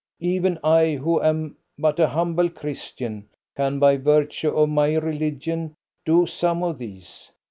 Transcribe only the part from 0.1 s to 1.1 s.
Even I